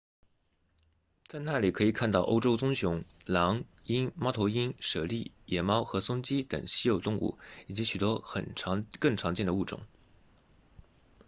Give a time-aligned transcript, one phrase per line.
[1.27, 8.19] 在那里可以看到欧洲棕熊狼鹰猫头鹰猞猁野猫和松鸡等稀有动物以及许多
[8.99, 9.81] 更常见的物种